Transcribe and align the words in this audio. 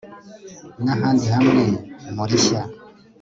na 0.83 0.93
handi 1.01 1.25
hamwe 1.35 1.63
mu 2.15 2.23
rishya 2.29 2.61